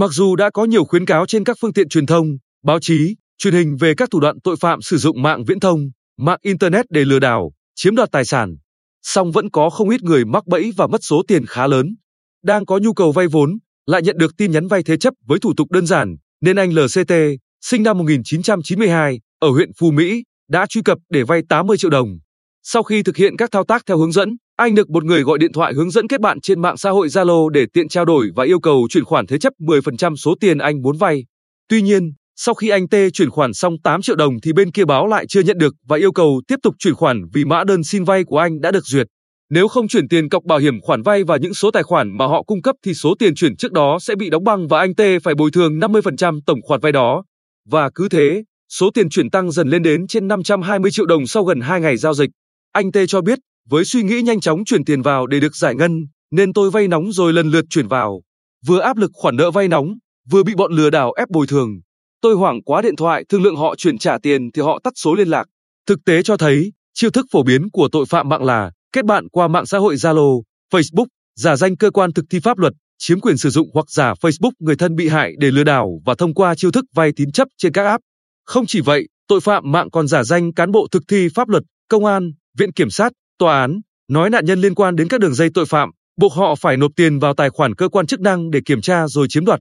Mặc 0.00 0.10
dù 0.12 0.36
đã 0.36 0.50
có 0.50 0.64
nhiều 0.64 0.84
khuyến 0.84 1.06
cáo 1.06 1.26
trên 1.26 1.44
các 1.44 1.56
phương 1.60 1.72
tiện 1.72 1.88
truyền 1.88 2.06
thông, 2.06 2.26
báo 2.64 2.78
chí, 2.80 3.16
truyền 3.38 3.54
hình 3.54 3.76
về 3.76 3.94
các 3.94 4.10
thủ 4.10 4.20
đoạn 4.20 4.40
tội 4.44 4.56
phạm 4.56 4.82
sử 4.82 4.96
dụng 4.96 5.22
mạng 5.22 5.44
viễn 5.44 5.60
thông, 5.60 5.90
mạng 6.18 6.38
internet 6.42 6.86
để 6.90 7.04
lừa 7.04 7.18
đảo, 7.18 7.52
chiếm 7.74 7.96
đoạt 7.96 8.08
tài 8.12 8.24
sản, 8.24 8.56
song 9.02 9.32
vẫn 9.32 9.50
có 9.50 9.70
không 9.70 9.88
ít 9.88 10.02
người 10.02 10.24
mắc 10.24 10.46
bẫy 10.46 10.72
và 10.76 10.86
mất 10.86 10.98
số 11.02 11.22
tiền 11.28 11.46
khá 11.46 11.66
lớn. 11.66 11.96
Đang 12.44 12.66
có 12.66 12.78
nhu 12.78 12.92
cầu 12.92 13.12
vay 13.12 13.26
vốn, 13.26 13.58
lại 13.86 14.02
nhận 14.02 14.18
được 14.18 14.36
tin 14.36 14.52
nhắn 14.52 14.68
vay 14.68 14.82
thế 14.82 14.96
chấp 14.96 15.14
với 15.26 15.38
thủ 15.38 15.52
tục 15.56 15.70
đơn 15.70 15.86
giản, 15.86 16.16
nên 16.40 16.56
anh 16.56 16.72
LCT, 16.72 17.12
sinh 17.60 17.82
năm 17.82 17.98
1992, 17.98 19.20
ở 19.38 19.48
huyện 19.48 19.70
Phú 19.78 19.90
Mỹ, 19.90 20.22
đã 20.48 20.66
truy 20.66 20.82
cập 20.82 20.98
để 21.10 21.22
vay 21.22 21.42
80 21.48 21.76
triệu 21.76 21.90
đồng. 21.90 22.18
Sau 22.62 22.82
khi 22.82 23.02
thực 23.02 23.16
hiện 23.16 23.36
các 23.36 23.50
thao 23.52 23.64
tác 23.64 23.82
theo 23.86 23.98
hướng 23.98 24.12
dẫn, 24.12 24.36
anh 24.58 24.74
được 24.74 24.90
một 24.90 25.04
người 25.04 25.22
gọi 25.22 25.38
điện 25.38 25.52
thoại 25.52 25.74
hướng 25.74 25.90
dẫn 25.90 26.08
kết 26.08 26.20
bạn 26.20 26.40
trên 26.40 26.62
mạng 26.62 26.76
xã 26.76 26.90
hội 26.90 27.08
Zalo 27.08 27.48
để 27.48 27.66
tiện 27.72 27.88
trao 27.88 28.04
đổi 28.04 28.30
và 28.36 28.44
yêu 28.44 28.60
cầu 28.60 28.86
chuyển 28.90 29.04
khoản 29.04 29.26
thế 29.26 29.38
chấp 29.38 29.52
10% 29.60 30.16
số 30.16 30.34
tiền 30.40 30.58
anh 30.58 30.82
muốn 30.82 30.96
vay. 30.96 31.24
Tuy 31.68 31.82
nhiên, 31.82 32.12
sau 32.36 32.54
khi 32.54 32.68
anh 32.68 32.88
T 32.88 32.94
chuyển 33.12 33.30
khoản 33.30 33.54
xong 33.54 33.74
8 33.84 34.02
triệu 34.02 34.16
đồng 34.16 34.40
thì 34.42 34.52
bên 34.52 34.72
kia 34.72 34.84
báo 34.84 35.06
lại 35.06 35.26
chưa 35.26 35.40
nhận 35.40 35.58
được 35.58 35.74
và 35.88 35.96
yêu 35.96 36.12
cầu 36.12 36.42
tiếp 36.48 36.56
tục 36.62 36.74
chuyển 36.78 36.94
khoản 36.94 37.22
vì 37.32 37.44
mã 37.44 37.64
đơn 37.64 37.84
xin 37.84 38.04
vay 38.04 38.24
của 38.24 38.38
anh 38.38 38.60
đã 38.60 38.70
được 38.70 38.86
duyệt. 38.86 39.06
Nếu 39.50 39.68
không 39.68 39.88
chuyển 39.88 40.08
tiền 40.08 40.28
cọc 40.28 40.44
bảo 40.44 40.58
hiểm 40.58 40.80
khoản 40.80 41.02
vay 41.02 41.24
và 41.24 41.36
những 41.36 41.54
số 41.54 41.70
tài 41.70 41.82
khoản 41.82 42.16
mà 42.16 42.26
họ 42.26 42.42
cung 42.42 42.62
cấp 42.62 42.76
thì 42.84 42.94
số 42.94 43.14
tiền 43.18 43.34
chuyển 43.34 43.56
trước 43.56 43.72
đó 43.72 43.98
sẽ 44.00 44.14
bị 44.14 44.30
đóng 44.30 44.44
băng 44.44 44.68
và 44.68 44.78
anh 44.78 44.94
T 44.94 45.00
phải 45.22 45.34
bồi 45.34 45.50
thường 45.50 45.78
50% 45.78 46.40
tổng 46.46 46.62
khoản 46.62 46.80
vay 46.80 46.92
đó. 46.92 47.24
Và 47.68 47.90
cứ 47.94 48.08
thế, 48.08 48.44
số 48.68 48.90
tiền 48.94 49.08
chuyển 49.08 49.30
tăng 49.30 49.50
dần 49.50 49.68
lên 49.68 49.82
đến 49.82 50.06
trên 50.06 50.28
520 50.28 50.90
triệu 50.90 51.06
đồng 51.06 51.26
sau 51.26 51.44
gần 51.44 51.60
2 51.60 51.80
ngày 51.80 51.96
giao 51.96 52.14
dịch. 52.14 52.30
Anh 52.72 52.92
T 52.92 52.96
cho 53.08 53.20
biết, 53.20 53.38
với 53.70 53.84
suy 53.84 54.02
nghĩ 54.02 54.22
nhanh 54.22 54.40
chóng 54.40 54.64
chuyển 54.64 54.84
tiền 54.84 55.02
vào 55.02 55.26
để 55.26 55.40
được 55.40 55.56
giải 55.56 55.74
ngân, 55.74 56.06
nên 56.30 56.52
tôi 56.52 56.70
vay 56.70 56.88
nóng 56.88 57.12
rồi 57.12 57.32
lần 57.32 57.50
lượt 57.50 57.64
chuyển 57.70 57.88
vào. 57.88 58.22
Vừa 58.66 58.80
áp 58.80 58.96
lực 58.96 59.10
khoản 59.14 59.36
nợ 59.36 59.50
vay 59.50 59.68
nóng, 59.68 59.94
vừa 60.30 60.42
bị 60.42 60.54
bọn 60.54 60.72
lừa 60.72 60.90
đảo 60.90 61.12
ép 61.12 61.30
bồi 61.30 61.46
thường. 61.46 61.80
Tôi 62.20 62.34
hoảng 62.34 62.62
quá 62.62 62.82
điện 62.82 62.96
thoại 62.96 63.24
thương 63.28 63.42
lượng 63.42 63.56
họ 63.56 63.74
chuyển 63.76 63.98
trả 63.98 64.18
tiền 64.18 64.52
thì 64.52 64.62
họ 64.62 64.80
tắt 64.84 64.92
số 64.96 65.14
liên 65.14 65.28
lạc. 65.28 65.46
Thực 65.86 65.98
tế 66.04 66.22
cho 66.22 66.36
thấy, 66.36 66.72
chiêu 66.94 67.10
thức 67.10 67.26
phổ 67.30 67.42
biến 67.42 67.70
của 67.72 67.88
tội 67.92 68.06
phạm 68.06 68.28
mạng 68.28 68.44
là 68.44 68.72
kết 68.92 69.04
bạn 69.04 69.28
qua 69.28 69.48
mạng 69.48 69.66
xã 69.66 69.78
hội 69.78 69.94
Zalo, 69.94 70.42
Facebook, 70.72 71.06
giả 71.36 71.56
danh 71.56 71.76
cơ 71.76 71.90
quan 71.90 72.12
thực 72.12 72.24
thi 72.30 72.40
pháp 72.40 72.58
luật, 72.58 72.72
chiếm 72.98 73.20
quyền 73.20 73.36
sử 73.36 73.50
dụng 73.50 73.68
hoặc 73.74 73.90
giả 73.90 74.12
Facebook 74.12 74.50
người 74.58 74.76
thân 74.76 74.96
bị 74.96 75.08
hại 75.08 75.32
để 75.38 75.50
lừa 75.50 75.64
đảo 75.64 75.90
và 76.04 76.14
thông 76.14 76.34
qua 76.34 76.54
chiêu 76.54 76.70
thức 76.70 76.84
vay 76.94 77.12
tín 77.16 77.32
chấp 77.32 77.48
trên 77.58 77.72
các 77.72 77.86
app. 77.86 78.02
Không 78.44 78.66
chỉ 78.66 78.80
vậy, 78.80 79.08
tội 79.28 79.40
phạm 79.40 79.72
mạng 79.72 79.90
còn 79.90 80.08
giả 80.08 80.24
danh 80.24 80.52
cán 80.52 80.70
bộ 80.70 80.86
thực 80.90 81.02
thi 81.08 81.28
pháp 81.34 81.48
luật, 81.48 81.62
công 81.88 82.04
an, 82.04 82.32
viện 82.58 82.72
kiểm 82.72 82.90
sát, 82.90 83.12
tòa 83.38 83.60
án, 83.60 83.80
nói 84.08 84.30
nạn 84.30 84.44
nhân 84.44 84.60
liên 84.60 84.74
quan 84.74 84.96
đến 84.96 85.08
các 85.08 85.20
đường 85.20 85.34
dây 85.34 85.50
tội 85.54 85.66
phạm, 85.66 85.90
buộc 86.16 86.32
họ 86.32 86.54
phải 86.54 86.76
nộp 86.76 86.90
tiền 86.96 87.18
vào 87.18 87.34
tài 87.34 87.50
khoản 87.50 87.74
cơ 87.74 87.88
quan 87.88 88.06
chức 88.06 88.20
năng 88.20 88.50
để 88.50 88.60
kiểm 88.64 88.80
tra 88.80 89.08
rồi 89.08 89.26
chiếm 89.28 89.44
đoạt. 89.44 89.60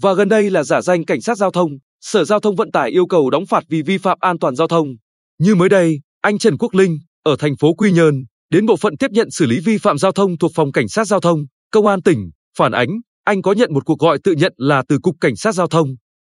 Và 0.00 0.14
gần 0.14 0.28
đây 0.28 0.50
là 0.50 0.62
giả 0.62 0.82
danh 0.82 1.04
cảnh 1.04 1.20
sát 1.20 1.38
giao 1.38 1.50
thông, 1.50 1.70
Sở 2.00 2.24
Giao 2.24 2.40
thông 2.40 2.56
Vận 2.56 2.70
tải 2.70 2.90
yêu 2.90 3.06
cầu 3.06 3.30
đóng 3.30 3.46
phạt 3.46 3.64
vì 3.68 3.82
vi 3.82 3.98
phạm 3.98 4.18
an 4.20 4.38
toàn 4.38 4.56
giao 4.56 4.68
thông. 4.68 4.88
Như 5.38 5.54
mới 5.54 5.68
đây, 5.68 6.00
anh 6.20 6.38
Trần 6.38 6.58
Quốc 6.58 6.74
Linh 6.74 6.98
ở 7.22 7.36
thành 7.38 7.56
phố 7.56 7.74
Quy 7.74 7.92
Nhơn 7.92 8.24
đến 8.50 8.66
bộ 8.66 8.76
phận 8.76 8.96
tiếp 8.96 9.10
nhận 9.10 9.30
xử 9.30 9.46
lý 9.46 9.60
vi 9.60 9.78
phạm 9.78 9.98
giao 9.98 10.12
thông 10.12 10.38
thuộc 10.38 10.50
phòng 10.54 10.72
cảnh 10.72 10.88
sát 10.88 11.04
giao 11.04 11.20
thông, 11.20 11.46
công 11.70 11.86
an 11.86 12.02
tỉnh 12.02 12.30
phản 12.58 12.72
ánh 12.72 12.88
anh 13.28 13.42
có 13.42 13.52
nhận 13.52 13.74
một 13.74 13.84
cuộc 13.84 13.98
gọi 13.98 14.18
tự 14.24 14.32
nhận 14.32 14.52
là 14.56 14.82
từ 14.88 14.98
cục 15.02 15.16
cảnh 15.20 15.36
sát 15.36 15.52
giao 15.52 15.68
thông, 15.68 15.88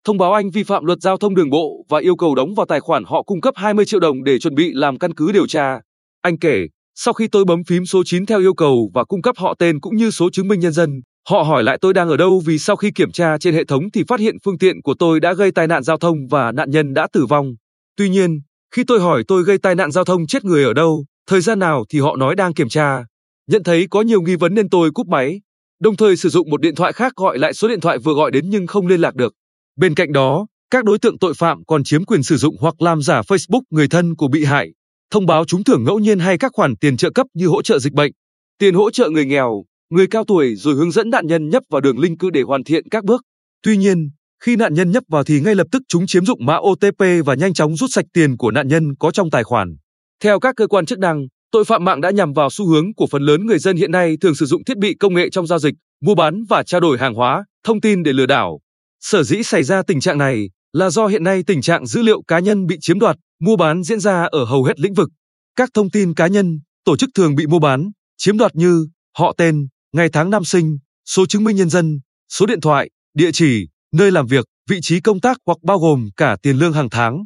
thông 0.05 0.17
báo 0.17 0.33
anh 0.33 0.49
vi 0.49 0.63
phạm 0.63 0.85
luật 0.85 0.99
giao 1.01 1.17
thông 1.17 1.35
đường 1.35 1.49
bộ 1.49 1.85
và 1.89 1.99
yêu 1.99 2.15
cầu 2.15 2.35
đóng 2.35 2.55
vào 2.55 2.65
tài 2.65 2.79
khoản 2.79 3.03
họ 3.03 3.23
cung 3.23 3.41
cấp 3.41 3.53
20 3.57 3.85
triệu 3.85 3.99
đồng 3.99 4.23
để 4.23 4.39
chuẩn 4.39 4.55
bị 4.55 4.71
làm 4.73 4.97
căn 4.97 5.13
cứ 5.13 5.31
điều 5.31 5.47
tra. 5.47 5.79
Anh 6.21 6.37
kể, 6.37 6.67
sau 6.97 7.13
khi 7.13 7.27
tôi 7.27 7.45
bấm 7.45 7.63
phím 7.63 7.85
số 7.85 8.03
9 8.05 8.25
theo 8.25 8.39
yêu 8.39 8.53
cầu 8.53 8.91
và 8.93 9.03
cung 9.03 9.21
cấp 9.21 9.35
họ 9.37 9.55
tên 9.59 9.79
cũng 9.79 9.95
như 9.95 10.11
số 10.11 10.29
chứng 10.29 10.47
minh 10.47 10.59
nhân 10.59 10.71
dân, 10.71 11.01
họ 11.29 11.43
hỏi 11.43 11.63
lại 11.63 11.77
tôi 11.81 11.93
đang 11.93 12.09
ở 12.09 12.17
đâu 12.17 12.41
vì 12.45 12.59
sau 12.59 12.75
khi 12.75 12.91
kiểm 12.91 13.11
tra 13.11 13.37
trên 13.37 13.53
hệ 13.53 13.65
thống 13.65 13.91
thì 13.93 14.03
phát 14.07 14.19
hiện 14.19 14.35
phương 14.43 14.57
tiện 14.57 14.81
của 14.81 14.93
tôi 14.99 15.19
đã 15.19 15.33
gây 15.33 15.51
tai 15.51 15.67
nạn 15.67 15.83
giao 15.83 15.97
thông 15.97 16.17
và 16.29 16.51
nạn 16.51 16.69
nhân 16.71 16.93
đã 16.93 17.07
tử 17.13 17.25
vong. 17.25 17.55
Tuy 17.97 18.09
nhiên, 18.09 18.41
khi 18.75 18.83
tôi 18.83 18.99
hỏi 18.99 19.23
tôi 19.27 19.43
gây 19.43 19.57
tai 19.57 19.75
nạn 19.75 19.91
giao 19.91 20.05
thông 20.05 20.27
chết 20.27 20.45
người 20.45 20.63
ở 20.63 20.73
đâu, 20.73 21.05
thời 21.27 21.41
gian 21.41 21.59
nào 21.59 21.85
thì 21.89 21.99
họ 21.99 22.15
nói 22.15 22.35
đang 22.35 22.53
kiểm 22.53 22.69
tra. 22.69 23.05
Nhận 23.51 23.63
thấy 23.63 23.87
có 23.89 24.01
nhiều 24.01 24.21
nghi 24.21 24.35
vấn 24.35 24.53
nên 24.53 24.69
tôi 24.69 24.91
cúp 24.91 25.07
máy, 25.07 25.41
đồng 25.79 25.95
thời 25.95 26.17
sử 26.17 26.29
dụng 26.29 26.49
một 26.49 26.61
điện 26.61 26.75
thoại 26.75 26.93
khác 26.93 27.13
gọi 27.15 27.37
lại 27.37 27.53
số 27.53 27.67
điện 27.67 27.79
thoại 27.79 27.97
vừa 27.97 28.13
gọi 28.13 28.31
đến 28.31 28.49
nhưng 28.49 28.67
không 28.67 28.87
liên 28.87 29.01
lạc 29.01 29.15
được. 29.15 29.33
Bên 29.75 29.95
cạnh 29.95 30.11
đó, 30.11 30.47
các 30.71 30.83
đối 30.83 30.99
tượng 30.99 31.19
tội 31.19 31.33
phạm 31.33 31.65
còn 31.65 31.83
chiếm 31.83 32.05
quyền 32.05 32.23
sử 32.23 32.37
dụng 32.37 32.55
hoặc 32.59 32.81
làm 32.81 33.01
giả 33.01 33.21
Facebook 33.21 33.61
người 33.69 33.87
thân 33.87 34.15
của 34.15 34.27
bị 34.27 34.45
hại, 34.45 34.71
thông 35.11 35.25
báo 35.25 35.45
trúng 35.45 35.63
thưởng 35.63 35.83
ngẫu 35.83 35.99
nhiên 35.99 36.19
hay 36.19 36.37
các 36.37 36.51
khoản 36.55 36.75
tiền 36.75 36.97
trợ 36.97 37.09
cấp 37.09 37.27
như 37.33 37.47
hỗ 37.47 37.61
trợ 37.61 37.79
dịch 37.79 37.93
bệnh, 37.93 38.11
tiền 38.57 38.75
hỗ 38.75 38.91
trợ 38.91 39.09
người 39.09 39.25
nghèo, 39.25 39.63
người 39.89 40.07
cao 40.07 40.23
tuổi 40.27 40.55
rồi 40.55 40.75
hướng 40.75 40.91
dẫn 40.91 41.09
nạn 41.09 41.27
nhân 41.27 41.49
nhấp 41.49 41.63
vào 41.69 41.81
đường 41.81 41.99
link 41.99 42.19
cư 42.19 42.29
để 42.29 42.41
hoàn 42.41 42.63
thiện 42.63 42.89
các 42.89 43.03
bước. 43.03 43.21
Tuy 43.63 43.77
nhiên, 43.77 44.09
khi 44.43 44.55
nạn 44.55 44.73
nhân 44.73 44.91
nhấp 44.91 45.03
vào 45.09 45.23
thì 45.23 45.41
ngay 45.41 45.55
lập 45.55 45.67
tức 45.71 45.81
chúng 45.87 46.07
chiếm 46.07 46.25
dụng 46.25 46.45
mã 46.45 46.55
OTP 46.55 47.25
và 47.25 47.35
nhanh 47.35 47.53
chóng 47.53 47.75
rút 47.75 47.89
sạch 47.93 48.05
tiền 48.13 48.37
của 48.37 48.51
nạn 48.51 48.67
nhân 48.67 48.95
có 48.99 49.11
trong 49.11 49.29
tài 49.29 49.43
khoản. 49.43 49.75
Theo 50.23 50.39
các 50.39 50.55
cơ 50.55 50.67
quan 50.67 50.85
chức 50.85 50.99
năng, 50.99 51.27
tội 51.51 51.65
phạm 51.65 51.85
mạng 51.85 52.01
đã 52.01 52.11
nhằm 52.11 52.33
vào 52.33 52.49
xu 52.49 52.67
hướng 52.67 52.93
của 52.93 53.07
phần 53.11 53.21
lớn 53.21 53.45
người 53.45 53.59
dân 53.59 53.77
hiện 53.77 53.91
nay 53.91 54.17
thường 54.21 54.35
sử 54.35 54.45
dụng 54.45 54.63
thiết 54.63 54.77
bị 54.77 54.93
công 54.99 55.13
nghệ 55.13 55.29
trong 55.29 55.47
giao 55.47 55.59
dịch, 55.59 55.73
mua 56.01 56.15
bán 56.15 56.43
và 56.49 56.63
trao 56.63 56.81
đổi 56.81 56.97
hàng 56.97 57.13
hóa, 57.13 57.45
thông 57.63 57.81
tin 57.81 58.03
để 58.03 58.13
lừa 58.13 58.25
đảo. 58.25 58.59
Sở 59.01 59.23
dĩ 59.23 59.43
xảy 59.43 59.63
ra 59.63 59.81
tình 59.87 59.99
trạng 59.99 60.17
này 60.17 60.49
là 60.75 60.89
do 60.89 61.07
hiện 61.07 61.23
nay 61.23 61.43
tình 61.47 61.61
trạng 61.61 61.87
dữ 61.87 62.01
liệu 62.01 62.21
cá 62.27 62.39
nhân 62.39 62.65
bị 62.65 62.77
chiếm 62.81 62.99
đoạt, 62.99 63.17
mua 63.39 63.55
bán 63.55 63.83
diễn 63.83 63.99
ra 63.99 64.23
ở 64.23 64.45
hầu 64.45 64.63
hết 64.63 64.79
lĩnh 64.79 64.93
vực. 64.93 65.09
Các 65.55 65.69
thông 65.73 65.89
tin 65.89 66.13
cá 66.13 66.27
nhân, 66.27 66.59
tổ 66.85 66.97
chức 66.97 67.09
thường 67.15 67.35
bị 67.35 67.47
mua 67.47 67.59
bán, 67.59 67.91
chiếm 68.17 68.37
đoạt 68.37 68.55
như 68.55 68.87
họ 69.17 69.33
tên, 69.37 69.67
ngày 69.93 70.09
tháng 70.13 70.29
năm 70.29 70.45
sinh, 70.45 70.77
số 71.05 71.25
chứng 71.25 71.43
minh 71.43 71.55
nhân 71.55 71.69
dân, 71.69 71.99
số 72.29 72.45
điện 72.45 72.61
thoại, 72.61 72.89
địa 73.13 73.31
chỉ, 73.31 73.67
nơi 73.93 74.11
làm 74.11 74.27
việc, 74.27 74.45
vị 74.69 74.79
trí 74.81 74.99
công 74.99 75.19
tác 75.19 75.37
hoặc 75.45 75.57
bao 75.63 75.79
gồm 75.79 76.09
cả 76.17 76.37
tiền 76.41 76.57
lương 76.57 76.73
hàng 76.73 76.89
tháng. 76.89 77.25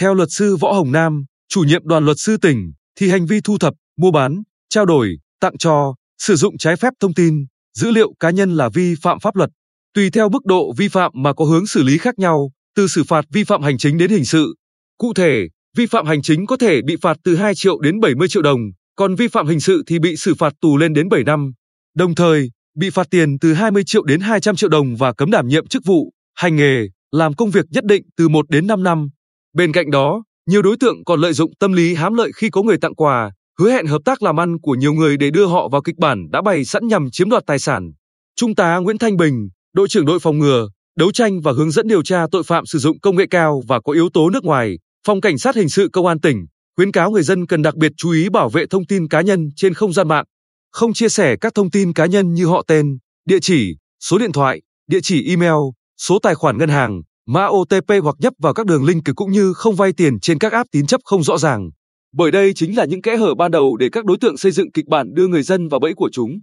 Theo 0.00 0.14
luật 0.14 0.28
sư 0.30 0.56
Võ 0.56 0.72
Hồng 0.72 0.92
Nam, 0.92 1.24
chủ 1.48 1.60
nhiệm 1.60 1.82
đoàn 1.84 2.04
luật 2.04 2.18
sư 2.18 2.36
tỉnh, 2.36 2.72
thì 2.98 3.10
hành 3.10 3.26
vi 3.26 3.40
thu 3.40 3.58
thập, 3.58 3.74
mua 3.96 4.10
bán, 4.10 4.42
trao 4.68 4.86
đổi, 4.86 5.16
tặng 5.40 5.58
cho, 5.58 5.94
sử 6.18 6.36
dụng 6.36 6.58
trái 6.58 6.76
phép 6.76 6.92
thông 7.00 7.14
tin, 7.14 7.46
dữ 7.78 7.90
liệu 7.90 8.14
cá 8.20 8.30
nhân 8.30 8.56
là 8.56 8.68
vi 8.68 8.94
phạm 9.02 9.20
pháp 9.20 9.36
luật. 9.36 9.50
Tùy 9.94 10.10
theo 10.10 10.28
mức 10.28 10.44
độ 10.44 10.72
vi 10.76 10.88
phạm 10.88 11.12
mà 11.14 11.32
có 11.32 11.44
hướng 11.44 11.66
xử 11.66 11.82
lý 11.82 11.98
khác 11.98 12.18
nhau, 12.18 12.50
từ 12.76 12.86
xử 12.86 13.04
phạt 13.04 13.24
vi 13.32 13.44
phạm 13.44 13.62
hành 13.62 13.78
chính 13.78 13.98
đến 13.98 14.10
hình 14.10 14.24
sự. 14.24 14.54
Cụ 14.98 15.14
thể, 15.14 15.48
vi 15.76 15.86
phạm 15.86 16.06
hành 16.06 16.22
chính 16.22 16.46
có 16.46 16.56
thể 16.56 16.82
bị 16.82 16.96
phạt 17.02 17.16
từ 17.24 17.36
2 17.36 17.54
triệu 17.54 17.80
đến 17.80 18.00
70 18.00 18.28
triệu 18.28 18.42
đồng, 18.42 18.60
còn 18.96 19.14
vi 19.14 19.28
phạm 19.28 19.46
hình 19.46 19.60
sự 19.60 19.82
thì 19.86 19.98
bị 19.98 20.16
xử 20.16 20.34
phạt 20.34 20.52
tù 20.60 20.76
lên 20.76 20.92
đến 20.92 21.08
7 21.08 21.24
năm. 21.24 21.52
Đồng 21.94 22.14
thời, 22.14 22.50
bị 22.76 22.90
phạt 22.90 23.06
tiền 23.10 23.38
từ 23.38 23.52
20 23.54 23.82
triệu 23.86 24.04
đến 24.04 24.20
200 24.20 24.56
triệu 24.56 24.70
đồng 24.70 24.96
và 24.96 25.12
cấm 25.12 25.30
đảm 25.30 25.48
nhiệm 25.48 25.66
chức 25.66 25.84
vụ, 25.84 26.12
hành 26.34 26.56
nghề, 26.56 26.88
làm 27.12 27.34
công 27.34 27.50
việc 27.50 27.66
nhất 27.70 27.84
định 27.84 28.02
từ 28.16 28.28
1 28.28 28.50
đến 28.50 28.66
5 28.66 28.82
năm. 28.82 29.08
Bên 29.52 29.72
cạnh 29.72 29.90
đó, 29.90 30.22
nhiều 30.46 30.62
đối 30.62 30.76
tượng 30.76 31.04
còn 31.04 31.20
lợi 31.20 31.32
dụng 31.32 31.52
tâm 31.58 31.72
lý 31.72 31.94
hám 31.94 32.14
lợi 32.14 32.30
khi 32.36 32.50
có 32.50 32.62
người 32.62 32.78
tặng 32.78 32.94
quà, 32.94 33.30
hứa 33.58 33.70
hẹn 33.70 33.86
hợp 33.86 34.02
tác 34.04 34.22
làm 34.22 34.40
ăn 34.40 34.58
của 34.62 34.74
nhiều 34.74 34.92
người 34.92 35.16
để 35.16 35.30
đưa 35.30 35.46
họ 35.46 35.68
vào 35.68 35.82
kịch 35.82 35.98
bản 35.98 36.30
đã 36.30 36.42
bày 36.42 36.64
sẵn 36.64 36.88
nhằm 36.88 37.10
chiếm 37.10 37.30
đoạt 37.30 37.42
tài 37.46 37.58
sản. 37.58 37.92
Trung 38.36 38.54
tá 38.54 38.76
Nguyễn 38.76 38.98
Thanh 38.98 39.16
Bình, 39.16 39.48
đội 39.72 39.88
trưởng 39.88 40.06
đội 40.06 40.18
phòng 40.18 40.38
ngừa, 40.38 40.68
đấu 41.00 41.12
tranh 41.12 41.40
và 41.40 41.52
hướng 41.52 41.70
dẫn 41.70 41.88
điều 41.88 42.02
tra 42.02 42.26
tội 42.32 42.42
phạm 42.42 42.66
sử 42.66 42.78
dụng 42.78 43.00
công 43.00 43.16
nghệ 43.16 43.24
cao 43.30 43.62
và 43.68 43.80
có 43.80 43.92
yếu 43.92 44.08
tố 44.14 44.30
nước 44.30 44.44
ngoài, 44.44 44.78
Phòng 45.06 45.20
Cảnh 45.20 45.38
sát 45.38 45.56
hình 45.56 45.68
sự 45.68 45.88
Công 45.92 46.06
an 46.06 46.20
tỉnh 46.20 46.46
khuyến 46.76 46.92
cáo 46.92 47.10
người 47.10 47.22
dân 47.22 47.46
cần 47.46 47.62
đặc 47.62 47.76
biệt 47.76 47.92
chú 47.96 48.10
ý 48.10 48.28
bảo 48.28 48.48
vệ 48.48 48.66
thông 48.66 48.86
tin 48.86 49.08
cá 49.08 49.20
nhân 49.20 49.48
trên 49.56 49.74
không 49.74 49.92
gian 49.92 50.08
mạng, 50.08 50.24
không 50.72 50.92
chia 50.92 51.08
sẻ 51.08 51.36
các 51.40 51.54
thông 51.54 51.70
tin 51.70 51.92
cá 51.92 52.06
nhân 52.06 52.34
như 52.34 52.46
họ 52.46 52.64
tên, 52.66 52.98
địa 53.28 53.38
chỉ, 53.42 53.76
số 54.00 54.18
điện 54.18 54.32
thoại, 54.32 54.60
địa 54.88 55.00
chỉ 55.02 55.28
email, 55.28 55.54
số 56.00 56.18
tài 56.22 56.34
khoản 56.34 56.58
ngân 56.58 56.68
hàng, 56.68 57.02
mã 57.26 57.46
OTP 57.46 57.90
hoặc 58.02 58.16
nhấp 58.18 58.32
vào 58.38 58.54
các 58.54 58.66
đường 58.66 58.84
link 58.84 59.04
cũng 59.16 59.32
như 59.32 59.52
không 59.52 59.74
vay 59.74 59.92
tiền 59.92 60.20
trên 60.20 60.38
các 60.38 60.52
app 60.52 60.70
tín 60.72 60.86
chấp 60.86 61.00
không 61.04 61.22
rõ 61.22 61.38
ràng. 61.38 61.70
Bởi 62.14 62.30
đây 62.30 62.52
chính 62.54 62.76
là 62.76 62.84
những 62.84 63.02
kẽ 63.02 63.16
hở 63.16 63.34
ban 63.34 63.50
đầu 63.50 63.76
để 63.76 63.88
các 63.92 64.04
đối 64.04 64.16
tượng 64.20 64.36
xây 64.36 64.52
dựng 64.52 64.72
kịch 64.72 64.86
bản 64.86 65.14
đưa 65.14 65.28
người 65.28 65.42
dân 65.42 65.68
vào 65.68 65.80
bẫy 65.80 65.94
của 65.94 66.10
chúng. 66.12 66.40